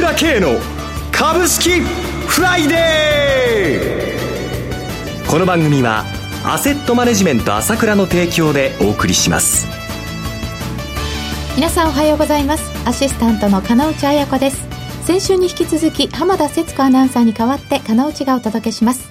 [0.00, 0.58] 倉慶の
[1.12, 5.30] 株式フライデー。
[5.30, 6.06] この番組は
[6.42, 9.66] アセットマネジメント朝倉の提供でお送りします。
[11.54, 12.64] 皆さんおはようございます。
[12.88, 14.62] アシスタントの金内彩子です。
[15.04, 19.10] 先週に引き続き浜田節子アナウンサーに代わって金内がお届けします。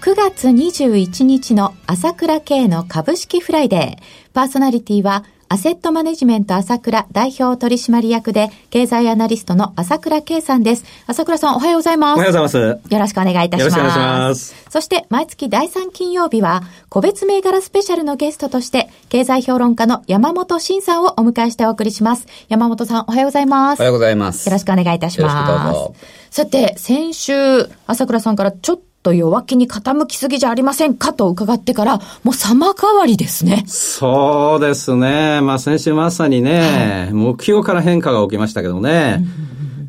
[0.00, 4.32] 9月21日の朝倉慶の株式フライデー。
[4.32, 10.84] パーソナリティはアセットマネジメント朝倉代表取締役で、経済アナリストの朝倉慶さんです。
[11.06, 12.16] 朝倉さんおはようございます。
[12.16, 12.94] おはようございます。
[12.94, 13.78] よろしくお願いいたします。
[13.78, 14.54] よろしくお願いします。
[14.70, 22.26] そして、毎月第3金曜日は、個別銘柄スペシャルのゲストとして、経済評論家の山本慎さんをお迎えしてお送りします。
[22.48, 23.80] 山本さんおはようございます。
[23.80, 24.46] おはようございます。
[24.48, 25.48] よろしくお願いいたします。
[25.48, 25.94] よろしくどうぞ。
[26.30, 33.62] さて、先週、朝倉さんからちょっとと弱気に傾きすぎじゃありませんかと伺ってから、もう様変わりですね。
[33.68, 35.40] そうですね。
[35.42, 39.24] まあ先週まさにね、はい、目標から変化が起きましたけどね。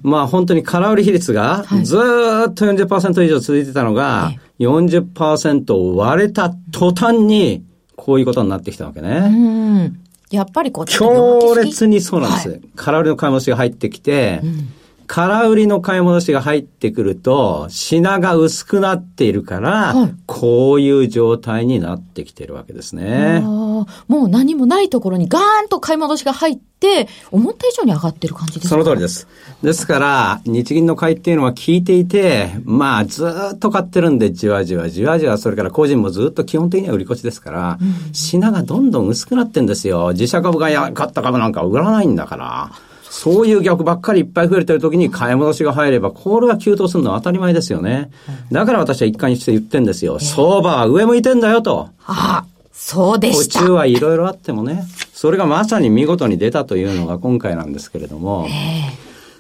[0.04, 7.64] まあ本当に空売り比率がずっと40%以上続いてたのが、はい、40%を割れた途端に、
[7.96, 9.94] こういうことになってきたわけね。
[10.30, 12.50] やっぱりこう、強烈にそうなんです。
[12.50, 14.70] はい、空売りの買い戻しが入ってきて、うん
[15.08, 23.42] 空売りの買い戻しが入ってくると、品が薄くなっているから、はい、こういう状態になってきてるわけですね。
[23.42, 28.70] もう何もないところにガーンと買い戻しが入って、思った以上に上がってる感じですか？
[28.70, 29.28] その通りです。
[29.64, 40.10] ですから、日銀の買いっていうのは効いていて、まあ、ずっと買ってるんで、じわじわじわじわ、それから個人もずっと基本的には売り越しですから、うん、品がどんどん薄くなってんですよ。
[40.12, 42.72] 自社株がや買った株なんか売らないんだから。
[43.10, 48.12] そういう逆ばっかりいっぱい増えてる時に買い戻しが入れば、これは急騰するのは当たり前ですよね。
[48.52, 50.20] だから私は一貫して言ってんですよ。
[50.20, 51.90] 相場は上向いてんだよと。
[52.06, 53.60] ああ、そうでした。
[53.60, 58.48] 途中はいろいろあってもね、それがまさに見事に出たというのが今回なんですけれども、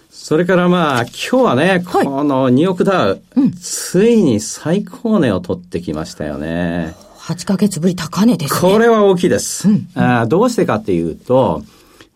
[0.09, 6.95] それからまあ、今日はね、この2億ダウ、うん、ついに最高値を取ってきましたよね。
[7.19, 9.69] 8ヶ月ぶり高値です、ね、これは大きいです。
[9.69, 11.63] うん、あどうしてかっていうと、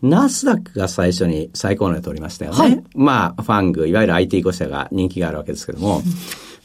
[0.02, 2.58] ナスダックが最初に最高値を取りましたよね。
[2.58, 6.02] はい、まあ、ファング、いわゆる IT5 社が人気があるわけですけども、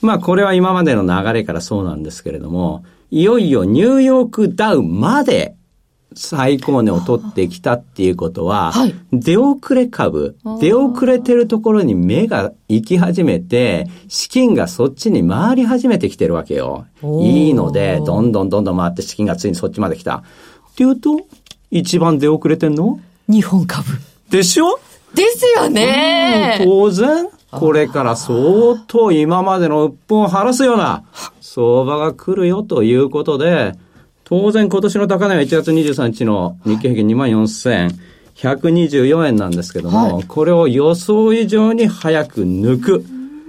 [0.00, 5.54] まあ、これは今までの流れからそうなんですけれども、いよいよニューヨークダウまで
[6.14, 16.86] 最高値を取ってきたっていうことは、はい、出遅れ株、出遅れてるところに目が行き始めて、資金がそっちに回り始めてきてるわけよ。
[17.02, 20.16] いいので、どんどんどんどん回って資金がついにそっちまで来た。
[20.16, 21.20] っていうと、
[21.70, 22.98] 一番出遅れてんの？
[23.28, 23.84] 日本株。
[24.30, 24.78] でしょ？
[25.14, 31.04] ですよね、当然、これから相当今までの鬱憤を晴らすような
[31.40, 33.72] 相場が来るよということで、
[34.24, 43.06] 当然今年の高値は1月23日の日経平均2万4124円なんですけども、はい、これを予想以上に早く抜く。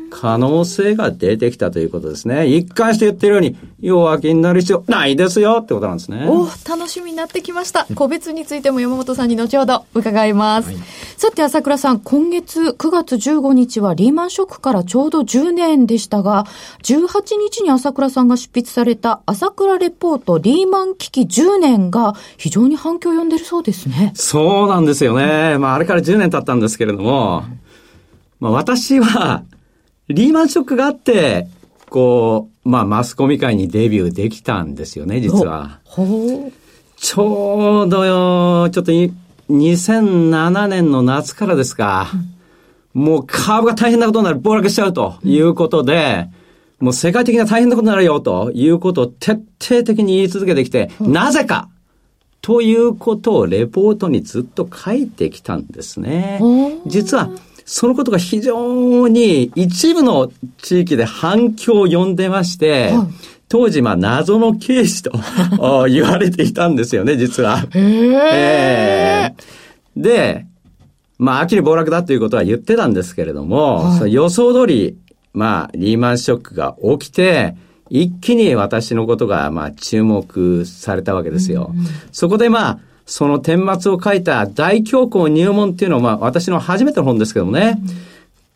[0.09, 2.47] 可能性が出てきたということですね。
[2.47, 6.25] 一貫して言ってるように、弱気になる必要ないですよってことなんですね。
[6.28, 7.85] お楽しみになってきました。
[7.95, 10.68] 個別についても山本さんに後ほど伺います。
[10.68, 10.78] はい、
[11.18, 16.45] さて、朝倉さん、今月9月15日はリーマンショックからちょうど10年でしたが、
[16.84, 24.13] 18日に朝倉さんが執筆された朝倉レポートリーマン危機10年が非常に反響を呼んでるそうですね。
[24.16, 25.57] そうなんですよね。
[25.57, 27.44] まあ、あれから10年経ったんですけれども、
[28.39, 29.44] まあ、私は、
[30.09, 31.47] リーマンショックがあって、
[31.90, 35.79] こう、まあ、マスコミ界にデビューできたんですよね、実は。
[36.97, 38.91] ちょうどよ、ちょっと
[39.50, 42.09] 2007年の夏からですか、
[42.95, 46.28] うん、もう株が大変なことになる、暴落しちゃうということで、
[46.79, 51.69] うん、もう世界的な大変なことになるよということを徹底的に言い続けてきて、うん、なぜか
[52.41, 56.39] ということをレポートにずっと書いてきたんですね。
[56.85, 57.29] 実は、
[57.69, 63.07] そのことが非常に一部の地域で反響を呼んでまして、はい、
[63.50, 65.11] 当時、まあ、謎の刑事と
[65.89, 67.67] 言われていたんですよね、実は。
[67.72, 70.45] へえー、で、
[71.19, 74.95] まあ、秋に暴落だということは言ってたんですけれども、はい、予想通り、
[75.33, 77.57] まあ、リーマンショックが起きて、
[77.89, 81.71] 一気に私のことが、まあ、注目されたわけですよ。
[81.74, 87.80] うんうん、そこで、まあ、その顛末を書いた大教皇入門っていうのは、まあ、私の初めての本ですけどもね、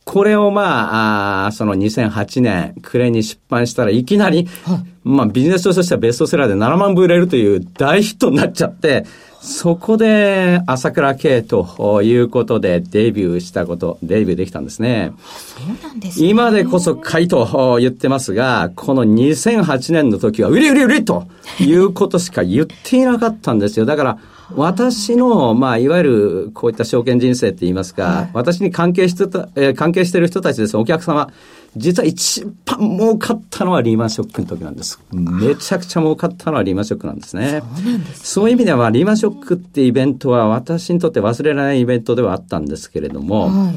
[0.04, 9.06] これをまあ、あその2008年、暮れに出版したらいきなり、はい、まあビジネス書としてはベストセラーで7万部売れるという大ヒットになっちゃって、
[9.42, 15.14] そこで朝倉慶ということでデビューしたこと、デビューできたんですね。
[15.28, 16.28] そうなんですね。
[16.28, 21.28] 今でこそ買いと言ってますが、この2008年の時は売れ売れ売れと
[21.60, 23.86] いうことしか言っていなかったんですよ。
[23.86, 24.20] だから、
[24.56, 31.30] 私の、まあ、いわゆる、こういった証券人生って言いますか、はい、私に関係してた、えー、関係している人たちです、お客様、
[31.78, 35.00] 実は一番儲かったのはリーマンショックの時なんです。
[35.12, 37.62] めちゃくちゃ儲かったのはリーマンショックなんですね。
[38.14, 43.76] そう、ね,、いう意味では、リーマンショックってイベントは私にとって忘れられないイベントではあったんですけれども、はい、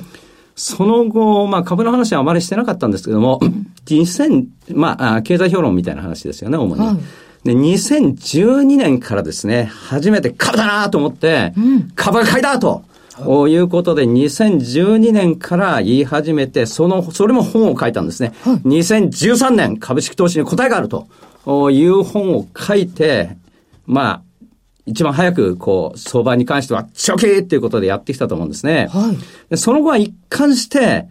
[0.57, 3.39] その後、まあ株の話はあまりしてなかったんですけども、
[3.87, 6.85] 2000、まあ、経済評論みたいな話ですよね、主に。
[6.85, 6.97] はい
[7.45, 12.85] で、2012年からですね、初めて株だなと思って、うん、株が買いだと。
[13.17, 18.33] ということで、2012年から言い始めて、その、それも本を書いたんですね。
[18.43, 21.07] はい、2013年、株式投資に答えがあると
[21.71, 23.37] いう本を書いて、
[23.87, 24.23] まあ、
[24.87, 28.89] 一番早く、こう、相場に関しては、チョキーっていうことでやってきたと思うんですね。
[28.91, 29.15] は
[29.51, 31.07] い、その後は一貫して、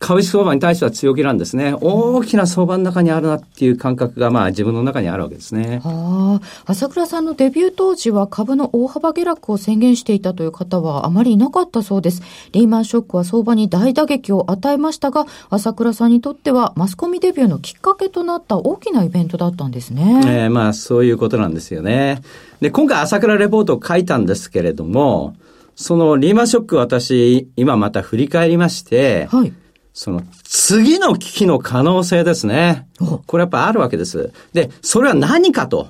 [0.00, 1.74] 株式相場に対しては強気なんですね。
[1.78, 5.82] 大きな相場の中にあるなっていう感覚が、まあ自分の中にあるわけですね。
[5.84, 12.22] ああ、朝倉さんのデビュー当時は株の大幅下落を宣言していたという方はあまりいなかったそうです。
[12.52, 20.22] リーマンショックは相場に大打撃を与えましたが、朝倉さんにとってはマスコミデビューのきっかけとなった大きなイベントだったんですね。
[20.24, 22.22] ええー、まあそういうことなんですよね。
[22.62, 25.36] で、今回朝倉レポートを書いたんですけれども、
[25.76, 29.52] そのリーマンショック私、今また振り返りまして、はい。
[29.92, 32.88] その次の危機の可能性ですね。
[33.26, 34.32] これやっぱあるわけです。
[34.52, 35.88] で、それは何かと。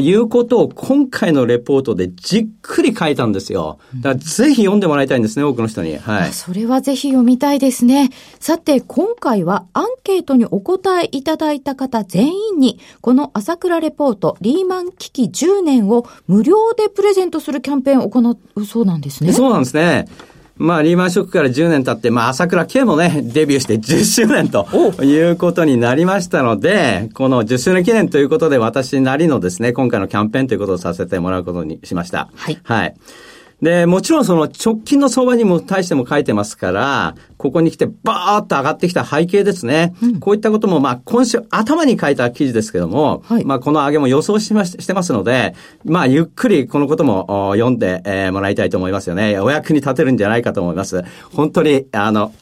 [0.00, 3.78] いうことを今回のレポートでじっくり書いたんですよ。
[3.96, 5.98] だからぜひ読んでもらいたいんですね、多くの人に。
[5.98, 6.32] はい。
[6.32, 8.10] それはぜひ読みたいですね。
[8.40, 18.20] さて、今回はアンケートにお答えいただいた方全員に、この朝倉レポート、リーマン危機10年を無料でプレゼントするキャンペーンを行
[18.56, 19.34] うそうなんですね。
[19.34, 20.06] そうなんですね。
[20.56, 24.66] まあ、リーマンショックから10年経って、まあ、朝倉慶もね、 デビューして10周年と
[25.02, 32.28] いうことになりましたので、この10周年記念ということで、私なりのですね、今回のキャンペーンということをさせてもらうことにしました。
[32.34, 32.58] はい。
[32.62, 32.94] はい。
[33.64, 39.94] で、もちろんその直近の相場にも対しても書いてますから、ここに来てバーッと上がってきた背景ですね。
[40.02, 49.40] うん、こういったことも、まあ今週頭に書いた記事ですけども、はい、まあこの上げも予想しまししてますので、まあゆっくりこのことも読んで、えー、もらいたいと思いますよね。
[49.40, 51.02] お役に立てるんじゃないかと思います。
[51.32, 52.34] 本当に、あの、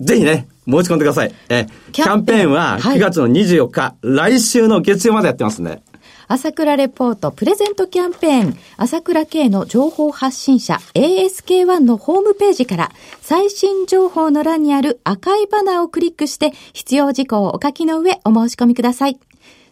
[0.00, 1.34] ぜひね、申し込んでください。
[1.48, 5.82] え、キャンペーンは9月の24日、はい、来週の月曜までやってますんで。
[6.28, 19.20] 朝倉レポートプレゼントキャンペーン、朝倉系の情報発信者 ASK1 のホームページから最新情報の欄にある赤いバナーをクリックして必要事項をお書きの上お申し込みください。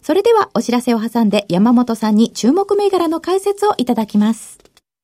[0.01, 4.64] それではお知らせを挟んで山本さんに注目銘柄の解説をいただきます。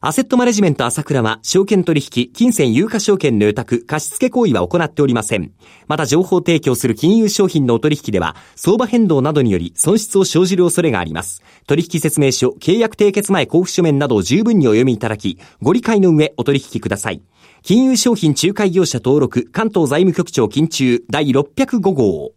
[0.00, 5.50] アセットマネジメント朝倉は、証券取引、金銭有価証券の予託、貸付行為は行っておりません。
[5.88, 11.42] また情報提供する金融商品のお取引では、相場変動などにより損失を生じる恐れがあります。
[11.66, 17.20] 取引説明書、契約締結前交付書面などを十分にお読みいただき、ご理解の上お取引ください。
[17.62, 22.30] 金融商品仲介業者登録、関東財務局長金中第605号。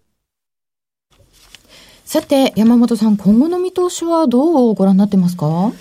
[2.06, 5.72] さて、山本さん、今後の見通しはどうご覧になってますか？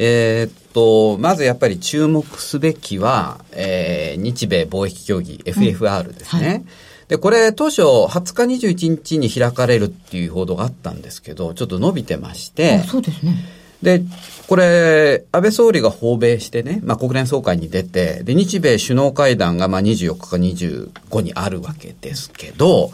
[0.00, 6.48] えー、っと、まずやっぱり注目すべきは、えー、日米貿易協議、FFR ですね。
[6.48, 6.64] はい、
[7.08, 12.78] で、これ当初20日21日に開かれるっていう報道があったんですけど、ちょっと伸びてまして。
[12.84, 13.34] そうですね。
[13.82, 14.02] で、
[14.46, 22.92] これ、安倍総理が訪米してね、まあ、国連総会に出て、で、日米首脳会談がまあ24日か25にあるわけですけど、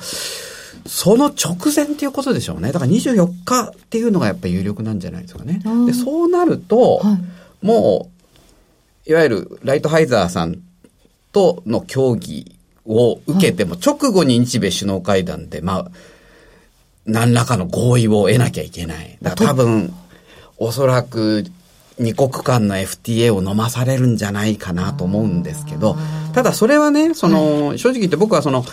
[0.86, 2.72] その直前っていうことでしょうね。
[2.72, 5.60] だから24日っていうのがやっぱり有力なんじゃないですかね。
[5.86, 7.18] で、そうなると、は
[7.62, 8.10] い、も
[9.06, 10.58] う、いわゆるライトハイザーさん
[11.32, 15.90] との協議を受けても、直後に日米首脳会談で、まあ、
[17.06, 19.18] 何らかの合意を得なきゃいけない。
[19.22, 19.94] だから多分、
[20.58, 21.44] おそらく、
[21.98, 25.96] 二国間の FTA を飲まされるんじゃないかなと思うんですけど、
[26.32, 28.64] ただそれはね、その、正直言って僕はその、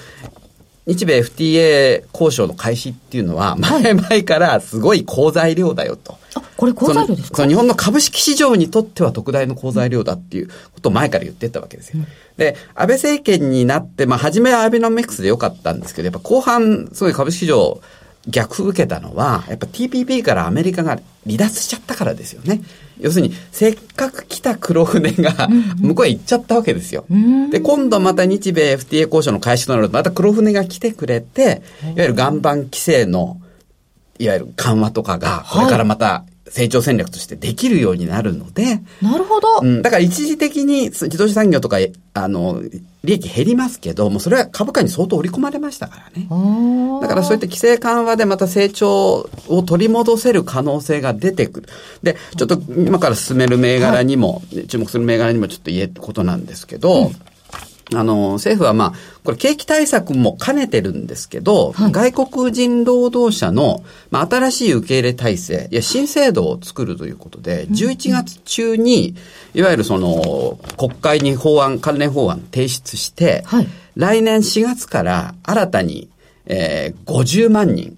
[0.88, 6.17] 日米 FTA 交渉の開始っていうのは、 前々からすごい好材料だよと。
[6.33, 7.47] あ、これ好材料ですか？
[7.47, 12.00] 日本の株式市場にとっては特大の好材料だっていうことを前から言ってたわけですよ。
[12.00, 12.05] うん、
[12.38, 17.79] で、安倍政権になって、まあ、初めはアベノミクスでよかったんですけど、やっぱ後半、すごい株式市場、
[18.27, 22.61] 逆風受けたのは、やっぱ TPP からアメリカが離脱しちゃったからですよね。
[22.99, 25.47] 要するに、せっかく来た黒船が
[25.79, 27.05] 向こうへ行っちゃったわけですよ。
[27.49, 33.41] で、今度また日米 FTA 交渉の開始となると、また黒船が来てくれて、いわゆる岩盤規制の、
[34.19, 39.48] いわゆる緩和とかが、これからまた成長戦略としてできるようになるので、なるほど。
[39.62, 41.77] うん、だから一時的に自動車産業とか、
[42.13, 42.62] あの、
[43.05, 46.27] 利益減りますけど、もうそれは株価に相当織り込まれましたからね。
[47.01, 51.70] だからそういった規制緩和でまた成長を取り戻せる可能性が出てくる。
[52.03, 57.15] で、ちょっと今から進める銘柄にも、はい、注目する銘柄にもちょっと言えることなんですけど、うん
[57.93, 58.93] あの、政府はまあ、
[59.24, 69.15] これ景気対策も兼ねてるんですけど、はい、外国人労働者の、まあ、新しい受け入れ体制、いや、新制度を作るということで、11月中に、
[69.53, 76.10] いわゆるその、国会に法案、関連法案提出して、はい、来年4月から新たに、
[76.45, 77.98] えー、50万人、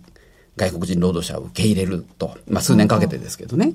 [0.57, 2.37] 外国人労働者を受け入れると。
[2.47, 3.73] まあ、数年かけてですけどね。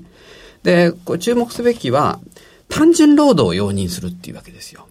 [0.63, 2.19] で、これ注目すべきは、
[2.69, 4.87] 単純労働を容認するっていうわけですよ。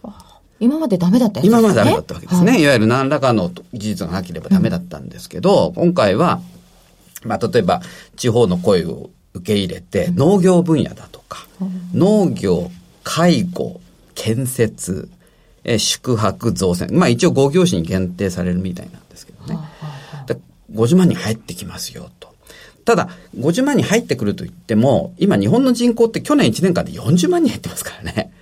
[0.60, 1.46] 今までダメだったね。
[1.46, 2.52] 今までダメだったわけですね。
[2.52, 6.40] はい、いわゆる何らかの事実がなければダメだったんですけど、うん、今回は、
[7.24, 7.82] まあ、例えば、
[8.16, 12.70] 地方の声を受け入れて、農業分野だとか、うん、農業、
[13.04, 13.80] 介護、
[14.14, 15.08] 建設、
[15.64, 16.88] え宿泊、造船。
[16.92, 19.58] まあ一応5業種に限定されるみたいなんですけどね。
[20.72, 22.34] 50万人入ってきますよと。
[22.84, 28.32] ただ、50万人入ってくると言っても、今日本の人口って去年1年間で40万人減ってますからね。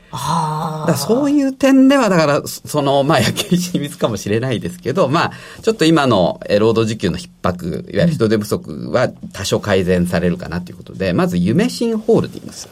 [0.86, 12.68] だそういう点では、だから、その、まあ、焼け石に水かもしれないですけど、まあ、ちょっと今の労働時給の逼迫、いわゆる人手不足は多少改善されるかなということで、まず、夢新ホールディングス。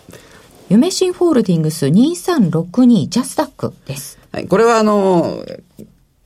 [0.71, 4.19] 夢新ホールディングス2362ジャスダックです。
[4.33, 5.45] はい、これはあの、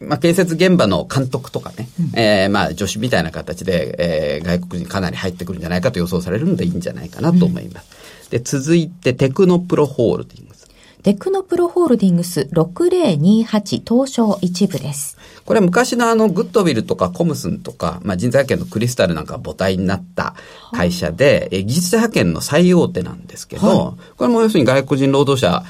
[0.01, 7.89] まあ、建設現場の監督とかね、うん、えー、まあ、助手みたいな形で、えー、外国人かなり入ってくるんじゃないかと予想されるのでいいんじゃないかなと思います。
[8.25, 10.58] うん、で、続いて、テクノプロホールディングス。
[11.03, 15.17] テクノプロホールディングス6028東証一部です。
[15.45, 20.35] これは昔のあのグッドウィルとかコムスンとか、まあ、人材派遣のクリスタルなんか母体になった
[20.73, 25.63] 会社で、え技術派遣の最大手なんですけど、はい、これも要するに外国人労働者、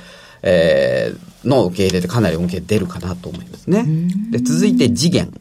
[0.43, 3.85] えー、の受け入れでかなり恩恵出るかなと思いますね。
[4.31, 5.33] で、続いて次元。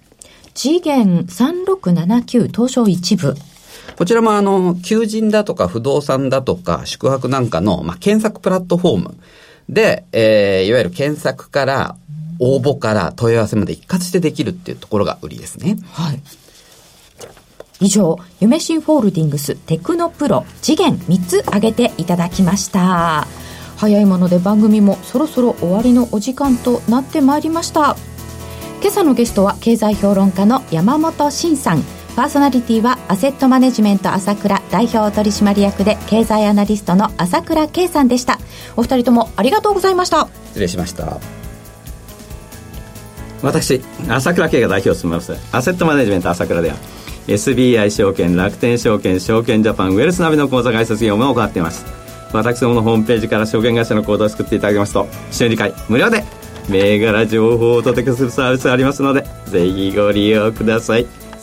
[0.53, 3.35] 次元3679東証一部。
[3.97, 9.17] こちらもあの、求人だとか不動産だとか宿泊なんかの、まあ、検索プラットフォーム
[9.69, 11.95] で、えー、いわゆる検索から
[12.39, 15.77] 応募から問い合わせまで一括してできるっていうところが売りですね。
[15.91, 16.21] はい。
[17.79, 23.27] 以上、夢新ホールディングステクノプロ次元3つ挙げていただきました。
[23.77, 27.95] 早いもので番組もそろそろ終わりのお時間となってまいりました
[28.81, 31.83] 今朝のゲストは経済評論家の山本慎さん
[32.17, 38.39] パーソナリティはアセットマネジメント朝倉代表取締役で経済アナリストの朝倉圭さんでした。
[38.75, 40.27] お二人ともありがとうございました。
[40.47, 41.19] 失礼しました。
[43.43, 45.35] 私朝倉圭が代表を務めます。
[45.55, 46.75] アセットマネジメント朝倉では
[47.27, 51.85] SBI 証券楽天証券証券ジャパンウェルスナビの口座開設業務を行っています。
[52.33, 56.23] 私どものホームページから証券会社のコードを作っていただきますと週2回無料で
[56.67, 61.26] 銘柄情報をお届けするサービスがありますのでぜひご利用ください。